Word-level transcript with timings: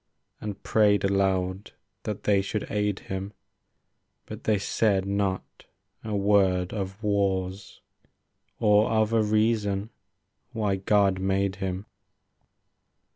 And 0.39 0.63
prayed 0.63 1.03
aloud 1.03 1.73
that 2.05 2.23
they 2.23 2.41
should 2.41 2.65
aid 2.71 3.01
him; 3.01 3.33
But 4.25 4.45
they 4.45 4.57
said 4.57 5.05
not 5.05 5.65
a 6.03 6.15
word 6.15 6.73
of 6.73 7.03
wars. 7.03 7.81
Or 8.59 8.89
of 8.89 9.13
a 9.13 9.21
reason 9.21 9.91
why 10.53 10.77
God 10.77 11.19
made 11.19 11.57
him. 11.57 11.85